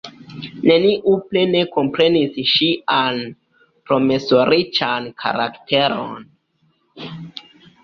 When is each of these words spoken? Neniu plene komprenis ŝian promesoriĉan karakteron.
Neniu 0.69 1.11
plene 1.33 1.61
komprenis 1.75 2.39
ŝian 2.53 3.21
promesoriĉan 3.91 5.13
karakteron. 5.27 6.27